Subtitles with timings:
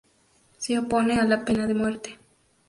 [0.57, 2.17] Se opone a la pena de muerte.